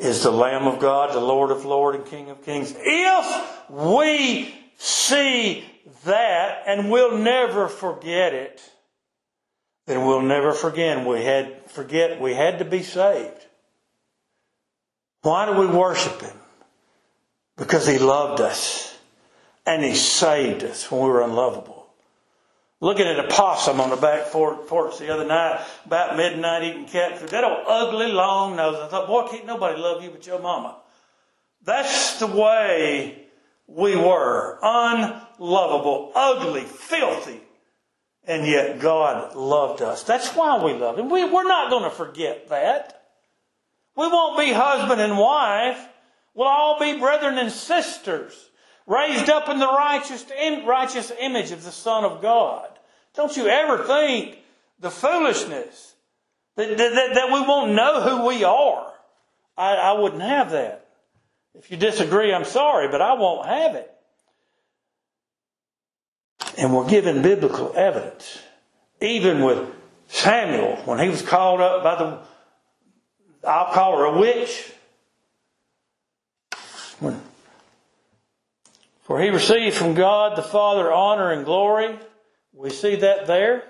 [0.00, 2.74] is the Lamb of God, the Lord of Lords and King of Kings.
[2.76, 5.64] If we see
[6.04, 8.62] that and we'll never forget it,
[9.86, 13.46] then we'll never forget we had forget we had to be saved.
[15.22, 16.36] Why do we worship Him?
[17.58, 18.89] Because He loved us
[19.70, 21.86] and He saved us when we were unlovable.
[22.80, 27.18] Looking at a possum on the back porch the other night, about midnight eating cat
[27.18, 27.28] food.
[27.28, 28.76] That old ugly long nose.
[28.80, 30.76] I thought, boy, can't nobody love you but your mama.
[31.62, 33.26] That's the way
[33.66, 34.58] we were.
[34.62, 37.40] Unlovable, ugly, filthy.
[38.24, 40.02] And yet God loved us.
[40.02, 41.10] That's why we love Him.
[41.10, 43.02] We, we're not going to forget that.
[43.94, 45.86] We won't be husband and wife.
[46.34, 48.49] We'll all be brethren and sisters
[48.86, 50.24] raised up in the righteous,
[50.64, 52.68] righteous image of the Son of God.
[53.14, 54.38] Don't you ever think
[54.78, 55.94] the foolishness
[56.56, 58.92] that, that, that we won't know who we are.
[59.56, 60.86] I, I wouldn't have that.
[61.54, 63.90] If you disagree, I'm sorry, but I won't have it.
[66.56, 68.38] And we're given biblical evidence.
[69.00, 69.68] Even with
[70.08, 74.72] Samuel, when he was called up by the, I'll call her a witch.
[79.10, 81.98] For he received from God the Father honor and glory
[82.52, 83.64] we see that there.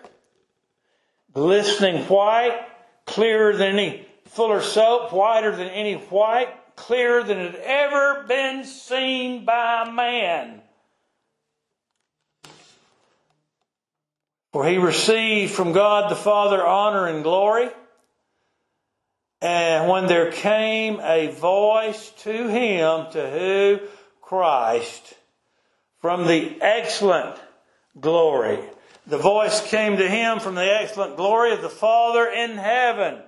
[1.33, 2.61] Glistening white,
[3.07, 8.65] clearer than any fuller soap, whiter than any white, clearer than it had ever been
[8.65, 10.61] seen by man.
[14.53, 17.71] For he received from God the Father honor and glory.
[19.41, 23.89] And when there came a voice to him, to who?
[24.21, 25.15] Christ
[26.01, 27.39] from the excellent
[27.99, 28.59] glory.
[29.07, 33.19] The voice came to him from the excellent glory of the Father in heaven.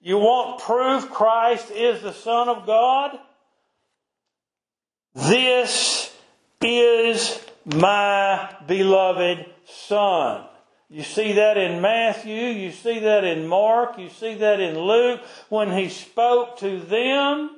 [0.00, 3.18] You want proof Christ is the Son of God?
[5.14, 6.12] This
[6.60, 10.44] is my beloved Son.
[10.90, 15.22] You see that in Matthew, you see that in Mark, you see that in Luke.
[15.48, 17.50] When he spoke to them,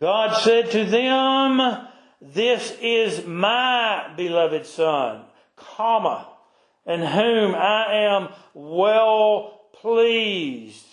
[0.00, 1.60] God said to them,
[2.20, 5.22] This is my beloved Son,
[5.56, 6.26] comma,
[6.86, 10.84] in whom I am well pleased.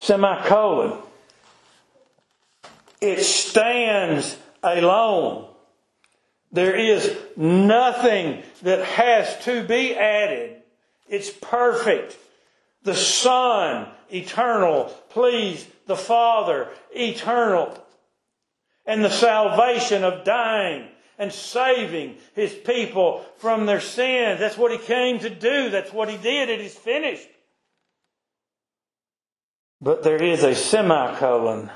[0.00, 0.98] Semicolon.
[3.00, 5.46] It stands alone.
[6.52, 10.62] There is nothing that has to be added.
[11.08, 12.16] It's perfect.
[12.82, 17.78] The Son, eternal, please the Father, eternal.
[18.90, 24.40] And the salvation of dying and saving his people from their sins.
[24.40, 25.70] That's what he came to do.
[25.70, 26.48] That's what he did.
[26.48, 27.28] It is finished.
[29.80, 31.70] But there is a semicolon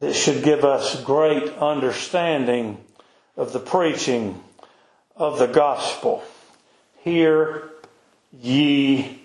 [0.00, 2.78] that should give us great understanding
[3.36, 4.42] of the preaching
[5.14, 6.24] of the gospel.
[7.04, 7.70] Hear
[8.32, 9.20] ye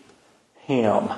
[0.68, 1.10] him.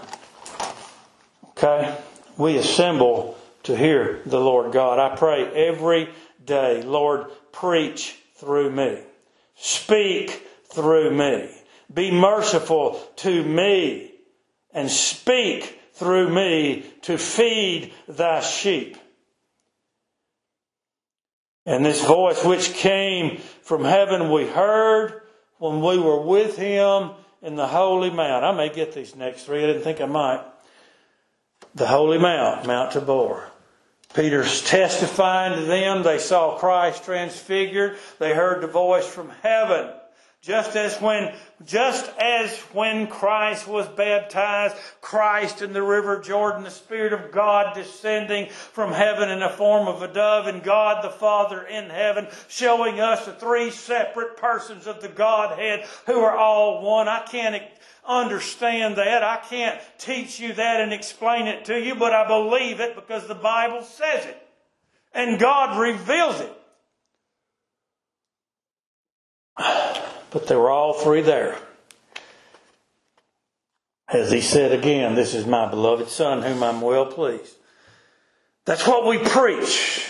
[1.50, 1.98] Okay?
[2.38, 5.00] We assemble to hear the Lord God.
[5.00, 6.10] I pray every
[6.44, 9.00] day, Lord, preach through me.
[9.56, 11.50] Speak through me.
[11.94, 14.12] Be merciful to me
[14.74, 18.98] and speak through me to feed thy sheep.
[21.66, 25.22] And this voice which came from heaven we heard
[25.60, 28.44] when we were with him in the holy mount.
[28.44, 29.64] I may get these next three.
[29.64, 30.44] I didn't think I might.
[31.76, 33.51] The holy mount, Mount Tabor.
[34.14, 36.04] Peter's testifying to them.
[36.04, 37.98] They saw Christ transfigured.
[38.20, 39.92] They heard the voice from heaven.
[40.42, 46.72] Just as when, just as when Christ was baptized, Christ in the river Jordan, the
[46.72, 51.12] Spirit of God descending from heaven in the form of a dove, and God the
[51.12, 56.82] Father in heaven, showing us the three separate persons of the Godhead who are all
[56.82, 57.08] one.
[57.08, 57.62] I can't
[58.08, 59.24] understand that.
[59.24, 63.28] I can't teach you that and explain it to you, but I believe it because
[63.28, 64.48] the Bible says it.
[65.14, 66.54] And God reveals it.
[70.32, 71.58] But they were all three there.
[74.08, 77.56] As he said again, this is my beloved Son whom I'm well pleased.
[78.66, 80.10] That's what we preach.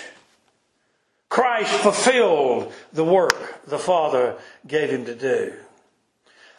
[1.30, 4.38] Christ fulfilled the work the Father
[4.68, 5.54] gave him to do.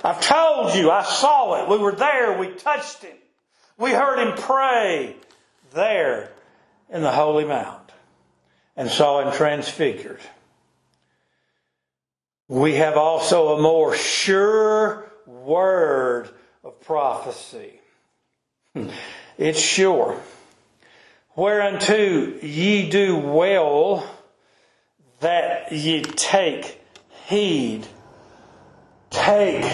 [0.04, 1.68] I've told you, I saw it.
[1.68, 2.38] We were there.
[2.38, 3.16] We touched him.
[3.78, 5.16] We heard him pray
[5.72, 6.32] there
[6.90, 7.92] in the Holy Mount
[8.76, 10.20] and saw him transfigured.
[12.48, 16.28] We have also a more sure word
[16.64, 17.80] of prophecy.
[19.38, 20.20] It's sure.
[21.34, 24.06] Whereunto ye do well
[25.20, 26.80] that ye take
[27.26, 27.86] heed
[29.24, 29.64] Take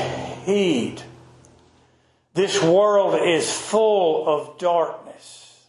[0.44, 1.00] heed.
[2.34, 5.64] This world is full of darkness.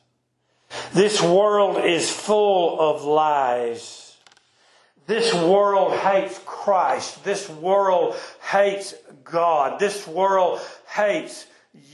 [0.93, 4.17] This world is full of lies.
[5.07, 7.23] This world hates Christ.
[7.23, 8.15] This world
[8.51, 9.79] hates God.
[9.79, 10.59] This world
[10.93, 11.45] hates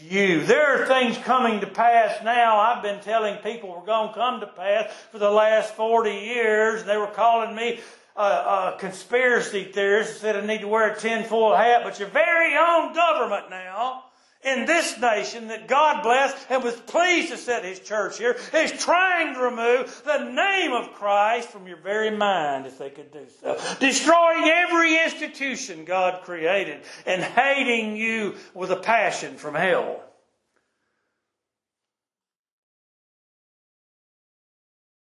[0.02, 0.42] you.
[0.42, 2.58] There are things coming to pass now.
[2.58, 6.84] I've been telling people we're going to come to pass for the last 40 years.
[6.84, 7.80] They were calling me
[8.16, 12.56] a, a conspiracy theorist said I need to wear a tinfoil hat, but your very
[12.56, 14.04] own government now
[14.46, 18.72] in this nation that God blessed and was pleased to set His church here is
[18.72, 23.26] trying to remove the name of Christ from your very mind if they could do
[23.42, 23.60] so.
[23.80, 30.02] Destroying every institution God created and hating you with a passion from hell.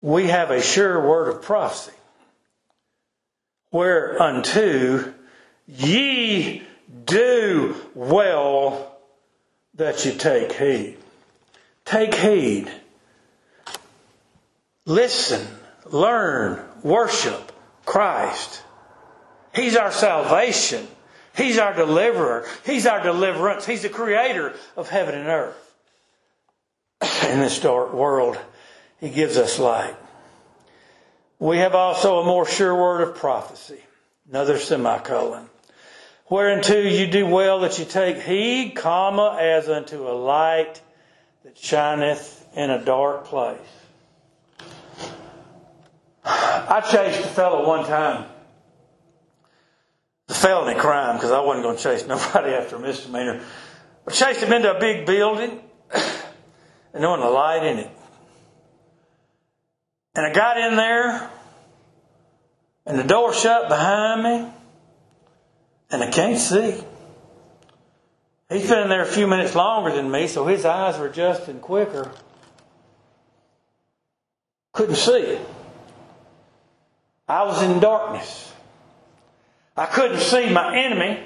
[0.02, 1.92] We have a sure word of prophecy
[3.72, 5.14] whereunto
[5.68, 6.64] ye
[7.06, 8.98] do well
[9.76, 10.98] that you take heed.
[11.86, 12.72] Take heed.
[14.86, 15.48] Listen,
[15.86, 17.52] learn, worship
[17.86, 18.64] Christ.
[19.54, 20.88] He's our salvation.
[21.36, 22.46] He's our deliverer.
[22.66, 23.66] He's our deliverance.
[23.66, 25.76] He's the creator of heaven and earth.
[27.30, 28.38] In this dark world,
[29.00, 29.96] He gives us light.
[31.40, 33.80] We have also a more sure word of prophecy.
[34.30, 35.50] Another semicolon.
[36.30, 40.82] Whereunto you do well that you take heed, comma, as unto a light
[41.44, 43.58] that shineth in a dark place.
[46.24, 48.30] I chased a fellow one time.
[50.28, 53.42] The felony crime, because I wasn't going to chase nobody after a misdemeanor.
[54.08, 55.60] I chased him into a big building
[55.92, 57.92] and there wasn't a light in it.
[60.20, 61.32] And I got in there
[62.86, 64.52] and the door shut behind me
[65.90, 66.76] and I can't see.
[68.50, 71.62] He's been in there a few minutes longer than me, so his eyes were adjusting
[71.62, 72.12] quicker.
[74.74, 75.40] Couldn't see.
[77.26, 78.52] I was in darkness.
[79.78, 81.24] I couldn't see my enemy.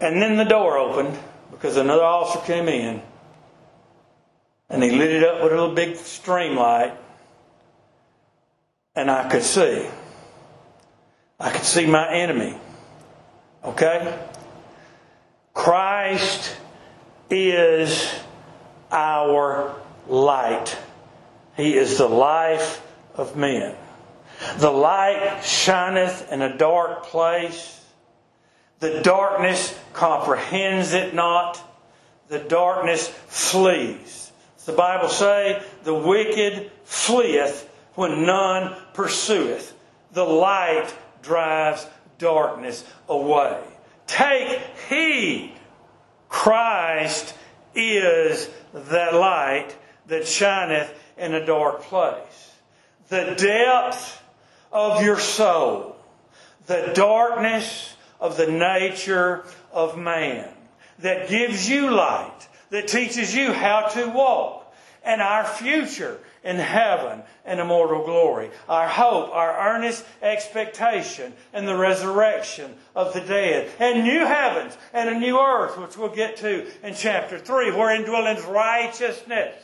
[0.00, 1.18] And then the door opened
[1.50, 3.02] because another officer came in
[4.68, 6.96] and he lit it up with a little big Streamlight
[8.96, 9.86] and I could see.
[11.38, 12.56] I could see my enemy.
[13.62, 14.18] Okay?
[15.52, 16.56] Christ
[17.28, 18.12] is
[18.90, 19.74] our
[20.08, 20.76] light.
[21.56, 22.82] He is the life
[23.14, 23.74] of men.
[24.58, 27.84] The light shineth in a dark place.
[28.80, 31.62] The darkness comprehends it not.
[32.28, 34.25] The darkness flees.
[34.66, 39.72] The Bible say, the wicked fleeth when none pursueth.
[40.12, 40.92] The light
[41.22, 41.86] drives
[42.18, 43.62] darkness away.
[44.08, 45.52] Take heed.
[46.28, 47.34] Christ
[47.76, 49.74] is that light
[50.08, 52.52] that shineth in a dark place.
[53.08, 54.20] The depth
[54.72, 55.96] of your soul,
[56.66, 60.48] the darkness of the nature of man
[60.98, 67.22] that gives you light, that teaches you how to walk, and our future in heaven
[67.44, 68.50] and immortal glory.
[68.68, 73.70] Our hope, our earnest expectation in the resurrection of the dead.
[73.78, 78.04] And new heavens and a new earth, which we'll get to in chapter 3, wherein
[78.04, 79.54] dwelleth righteousness.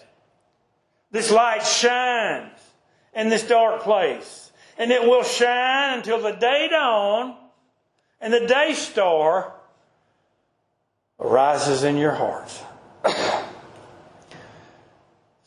[1.12, 2.58] This light shines
[3.14, 4.50] in this dark place.
[4.78, 7.36] And it will shine until the day dawn
[8.20, 9.52] and the day star
[11.20, 12.62] arises in your hearts.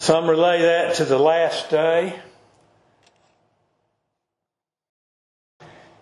[0.06, 2.16] Some relay that to the last day.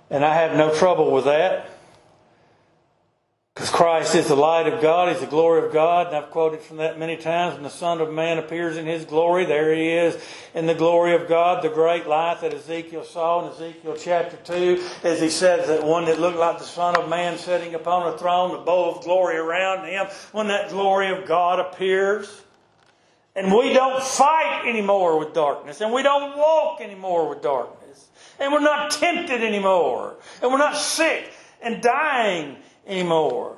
[0.10, 1.70] And I have no trouble with that.
[3.56, 6.60] Because Christ is the light of God, He's the glory of God, and I've quoted
[6.60, 7.54] from that many times.
[7.54, 10.22] When the Son of Man appears in His glory, there He is
[10.54, 14.84] in the glory of God, the great light that Ezekiel saw in Ezekiel chapter 2,
[15.06, 18.18] as he says that one that looked like the Son of Man sitting upon a
[18.18, 22.42] throne, the bow of glory around Him, when that glory of God appears.
[23.36, 28.10] And we don't fight anymore with darkness, and we don't walk anymore with darkness,
[28.40, 31.32] and we're not tempted anymore, and we're not sick
[31.62, 33.58] and dying anymore.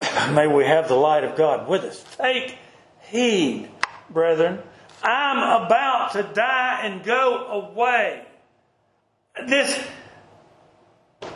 [0.32, 2.04] May we have the light of God with us.
[2.16, 2.58] Take
[3.02, 3.70] heed,
[4.10, 4.60] brethren.
[5.02, 8.24] I'm about to die and go away.
[9.46, 9.78] This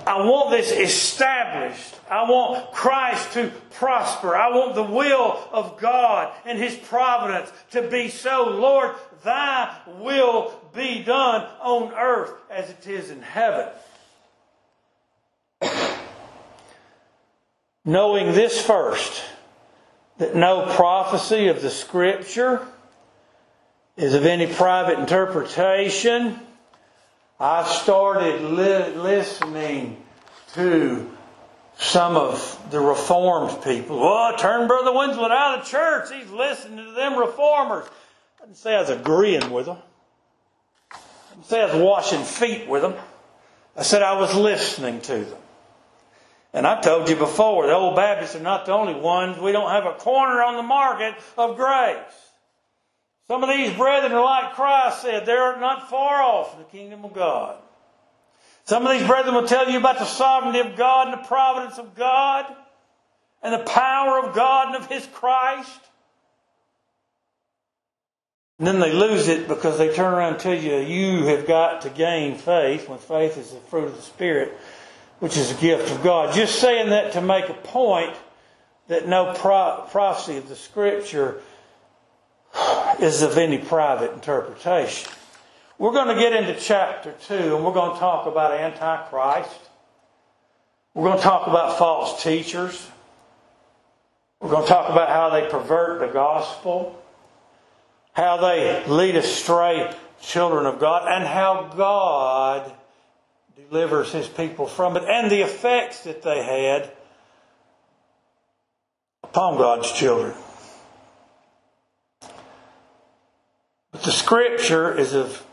[0.06, 1.94] I want this established.
[2.08, 4.36] I want Christ to prosper.
[4.36, 8.48] I want the will of God and His providence to be so.
[8.50, 8.94] Lord,
[9.24, 13.68] thy will be done on earth as it is in heaven.
[17.84, 19.24] Knowing this first,
[20.18, 22.64] that no prophecy of the Scripture
[23.96, 26.38] is of any private interpretation.
[27.38, 30.02] I started li- listening
[30.54, 31.10] to
[31.76, 34.00] some of the Reformed people.
[34.00, 36.10] Well, turn Brother Winslow out of the church.
[36.12, 37.86] He's listening to them reformers.
[38.40, 39.76] I didn't say I was agreeing with them.
[40.92, 42.94] I didn't say I was washing feet with them.
[43.76, 45.38] I said I was listening to them.
[46.54, 49.38] And I told you before, the old Baptists are not the only ones.
[49.38, 52.25] We don't have a corner on the market of grace.
[53.28, 57.04] Some of these brethren are like Christ said, they're not far off in the kingdom
[57.04, 57.58] of God.
[58.64, 61.78] Some of these brethren will tell you about the sovereignty of God and the providence
[61.78, 62.46] of God
[63.42, 65.80] and the power of God and of His Christ.
[68.58, 71.82] And then they lose it because they turn around and tell you you have got
[71.82, 74.56] to gain faith when faith is the fruit of the Spirit
[75.18, 76.34] which is a gift of God.
[76.34, 78.14] Just saying that to make a point
[78.88, 81.40] that no pro- prophecy of the Scripture
[83.00, 85.10] is of any private interpretation.
[85.78, 89.60] We're going to get into chapter 2 and we're going to talk about Antichrist.
[90.94, 92.88] We're going to talk about false teachers.
[94.40, 97.02] We're going to talk about how they pervert the gospel,
[98.12, 102.72] how they lead astray children of God, and how God
[103.70, 106.90] delivers his people from it, and the effects that they had
[109.22, 110.34] upon God's children.
[114.02, 115.44] The scripture is of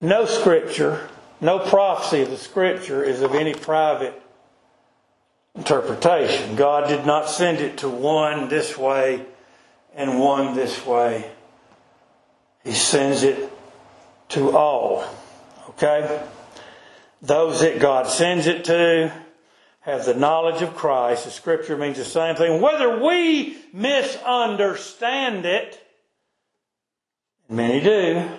[0.00, 1.08] no scripture,
[1.40, 4.20] no prophecy of the scripture is of any private
[5.54, 6.56] interpretation.
[6.56, 9.24] God did not send it to one this way
[9.94, 11.30] and one this way.
[12.64, 13.50] He sends it
[14.30, 15.04] to all.
[15.70, 16.22] Okay?
[17.20, 19.12] Those that God sends it to
[19.80, 21.24] have the knowledge of Christ.
[21.24, 22.60] The scripture means the same thing.
[22.60, 25.80] Whether we misunderstand it,
[27.50, 28.30] many do, and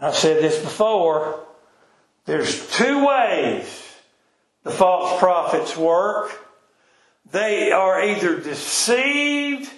[0.00, 1.44] I've said this before,
[2.24, 3.86] there's two ways
[4.62, 6.30] the false prophets work.
[7.32, 9.70] They are either deceived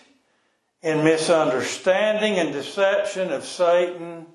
[0.82, 4.26] in misunderstanding and deception of Satan,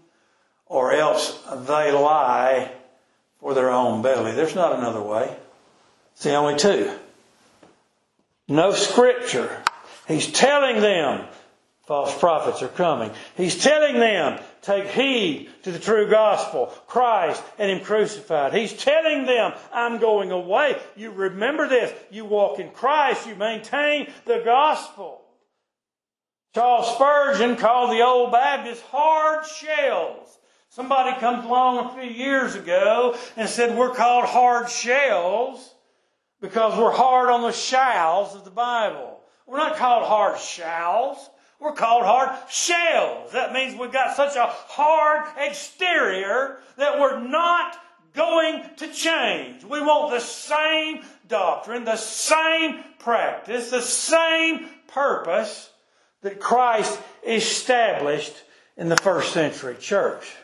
[0.66, 2.72] or else they lie
[3.40, 4.32] for their own belly.
[4.32, 5.36] There's not another way.
[6.14, 6.92] It's the only two.
[8.48, 9.64] No scripture.
[10.08, 11.28] He's telling them
[11.88, 13.10] false prophets are coming.
[13.38, 18.54] He's telling them take heed to the true gospel, Christ and Him crucified.
[18.54, 20.80] He's telling them I'm going away.
[20.98, 21.92] You remember this.
[22.12, 23.26] You walk in Christ.
[23.26, 25.22] You maintain the gospel.
[26.54, 30.40] Charles Spurgeon called the old Baptists hard shells.
[30.70, 35.74] Somebody comes along a few years ago and said we're called hard shells
[36.42, 39.22] because we're hard on the shells of the Bible.
[39.46, 41.30] We're not called hard shalls.
[41.60, 43.32] We're called hard shells.
[43.32, 47.78] That means we've got such a hard exterior that we're not
[48.14, 49.64] going to change.
[49.64, 55.72] We want the same doctrine, the same practice, the same purpose
[56.22, 58.36] that Christ established
[58.76, 60.36] in the first century church.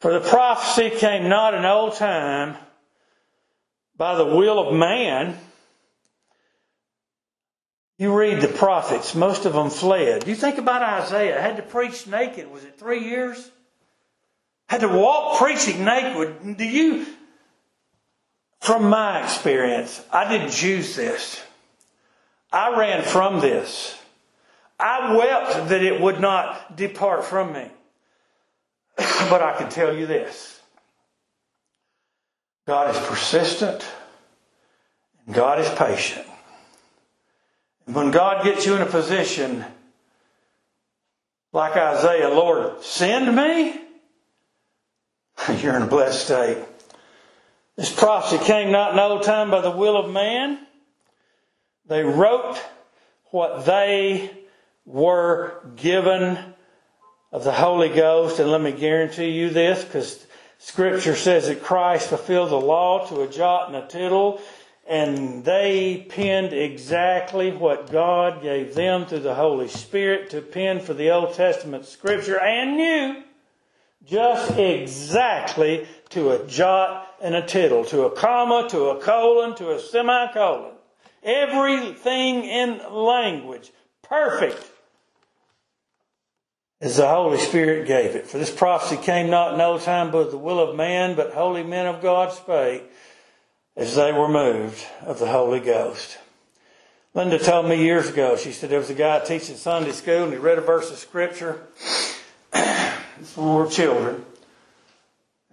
[0.00, 2.56] For the prophecy came not in old time
[3.96, 5.36] by the will of man.
[7.98, 10.28] You read the prophets, most of them fled.
[10.28, 13.50] You think about Isaiah, had to preach naked, was it three years?
[14.68, 16.56] Had to walk preaching naked.
[16.56, 17.06] Do you,
[18.60, 21.42] from my experience, I didn't choose this.
[22.52, 23.98] I ran from this.
[24.78, 27.66] I wept that it would not depart from me.
[28.96, 30.60] but I can tell you this
[32.64, 33.84] God is persistent,
[35.26, 36.27] and God is patient.
[37.88, 39.64] When God gets you in a position
[41.54, 43.80] like Isaiah, Lord, send me,
[45.62, 46.58] you're in a blessed state.
[47.76, 50.58] This prophecy came not in old time by the will of man.
[51.86, 52.62] They wrote
[53.30, 54.32] what they
[54.84, 56.38] were given
[57.32, 58.38] of the Holy Ghost.
[58.38, 60.26] And let me guarantee you this, because
[60.58, 64.42] Scripture says that Christ fulfilled the law to a jot and a tittle,
[64.88, 70.94] and they penned exactly what God gave them through the Holy Spirit to pen for
[70.94, 73.22] the Old Testament Scripture and New,
[74.06, 79.72] just exactly to a jot and a tittle, to a comma, to a colon, to
[79.72, 80.72] a semicolon.
[81.22, 83.70] Everything in language,
[84.02, 84.70] perfect
[86.80, 88.26] as the Holy Spirit gave it.
[88.26, 91.64] For this prophecy came not in old time but the will of man, but holy
[91.64, 92.84] men of God spake
[93.78, 96.18] as they were moved of the Holy Ghost.
[97.14, 100.32] Linda told me years ago, she said there was a guy teaching Sunday school and
[100.32, 101.62] he read a verse of scripture.
[102.54, 102.62] we
[103.36, 104.24] were children.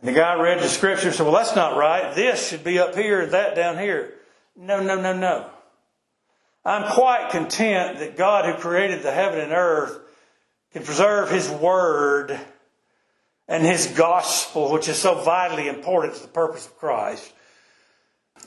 [0.02, 2.16] And the guy read the scripture and said, well, that's not right.
[2.16, 4.16] This should be up here that down here.
[4.58, 5.48] No, no, no, no.
[6.66, 10.00] I'm quite content that God who created the heaven and earth
[10.74, 12.40] can preserve His Word
[13.48, 17.32] and His gospel, which is so vitally important to the purpose of Christ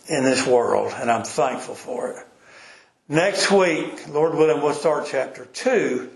[0.09, 2.27] in this world, and I'm thankful for it.
[3.09, 6.11] Next week, Lord willing, we'll start chapter 2